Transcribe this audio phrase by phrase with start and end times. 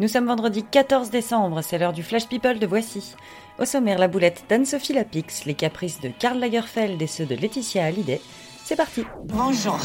[0.00, 3.14] Nous sommes vendredi 14 décembre, c'est l'heure du Flash People de Voici.
[3.58, 7.84] Au sommaire, la boulette d'Anne-Sophie Lapix, les caprices de Karl Lagerfeld et ceux de Laetitia
[7.84, 8.20] Hallyday.
[8.64, 9.78] C'est parti Bonjour.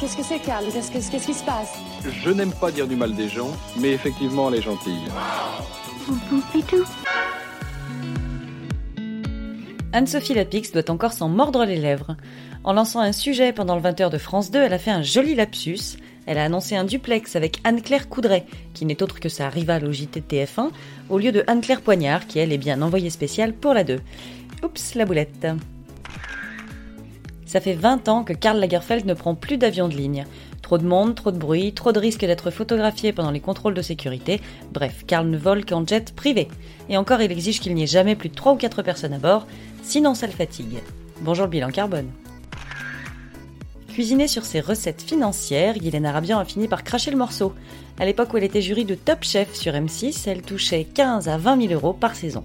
[0.00, 0.64] Qu'est-ce que c'est, Karl?
[0.72, 1.74] Qu'est-ce que- qu'est-ce qui se passe?
[2.24, 4.98] Je n'aime pas dire du mal des gens, mais effectivement, elle est gentille.
[9.92, 12.16] Anne-Sophie Lapix doit encore s'en mordre les lèvres.
[12.64, 15.34] En lançant un sujet pendant le 20h de France 2, elle a fait un joli
[15.36, 15.98] lapsus.
[16.26, 18.44] Elle a annoncé un duplex avec Anne-Claire Coudray,
[18.74, 20.70] qui n'est autre que sa rivale au JT de TF1,
[21.10, 24.00] au lieu de Anne-Claire Poignard, qui elle est bien envoyée spéciale pour la 2.
[24.62, 25.46] Oups, la boulette.
[27.44, 30.24] Ça fait 20 ans que Karl Lagerfeld ne prend plus d'avion de ligne.
[30.62, 33.82] Trop de monde, trop de bruit, trop de risques d'être photographié pendant les contrôles de
[33.82, 34.40] sécurité.
[34.72, 36.48] Bref, Karl ne vole qu'en jet privé.
[36.88, 39.18] Et encore, il exige qu'il n'y ait jamais plus de 3 ou 4 personnes à
[39.18, 39.46] bord,
[39.82, 40.78] sinon ça le fatigue.
[41.20, 42.08] Bonjour le bilan carbone.
[43.92, 47.52] Cuisinée sur ses recettes financières, Guylaine Arabian a fini par cracher le morceau.
[48.00, 51.36] À l'époque où elle était jury de Top Chef sur M6, elle touchait 15 à
[51.36, 52.42] 20 000 euros par saison.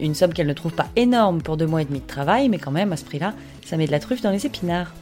[0.00, 2.56] Une somme qu'elle ne trouve pas énorme pour deux mois et demi de travail, mais
[2.56, 3.34] quand même, à ce prix-là,
[3.66, 4.94] ça met de la truffe dans les épinards.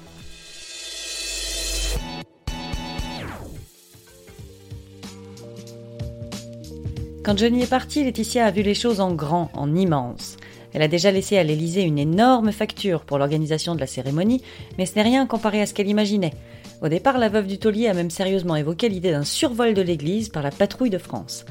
[7.28, 10.38] Quand Johnny est parti, Laetitia a vu les choses en grand, en immense.
[10.72, 14.40] Elle a déjà laissé à l'Élysée une énorme facture pour l'organisation de la cérémonie,
[14.78, 16.32] mais ce n'est rien comparé à ce qu'elle imaginait.
[16.80, 20.30] Au départ, la veuve du taulier a même sérieusement évoqué l'idée d'un survol de l'église
[20.30, 21.44] par la patrouille de France.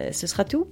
[0.00, 0.66] Euh, ce sera tout?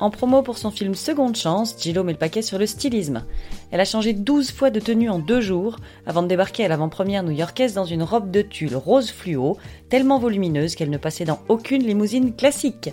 [0.00, 3.24] En promo pour son film Seconde Chance, Gillo met le paquet sur le stylisme.
[3.70, 7.22] Elle a changé 12 fois de tenue en deux jours avant de débarquer à l'avant-première
[7.22, 9.56] new-yorkaise dans une robe de tulle rose fluo,
[9.88, 12.90] tellement volumineuse qu'elle ne passait dans aucune limousine classique.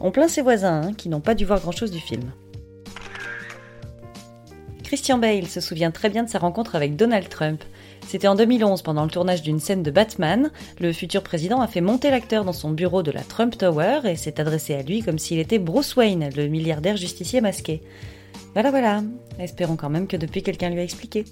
[0.00, 2.30] On plaint ses voisins hein, qui n'ont pas dû voir grand-chose du film.
[4.88, 7.62] Christian Bale se souvient très bien de sa rencontre avec Donald Trump.
[8.06, 10.50] C'était en 2011 pendant le tournage d'une scène de Batman.
[10.80, 14.16] Le futur président a fait monter l'acteur dans son bureau de la Trump Tower et
[14.16, 17.82] s'est adressé à lui comme s'il était Bruce Wayne, le milliardaire justicier masqué.
[18.54, 19.02] Voilà voilà,
[19.38, 21.26] espérons quand même que depuis quelqu'un lui a expliqué.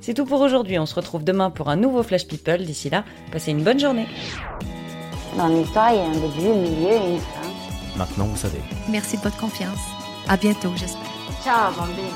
[0.00, 2.64] C'est tout pour aujourd'hui, on se retrouve demain pour un nouveau Flash People.
[2.64, 4.06] D'ici là, passez une bonne journée.
[5.36, 7.96] Dans l'histoire, il y a un début, un milieu et une fin.
[7.96, 8.60] Maintenant, vous savez.
[8.88, 9.99] Merci de votre confiance.
[10.30, 11.10] À bientôt, j'espère.
[11.42, 12.14] Ciao, bambine.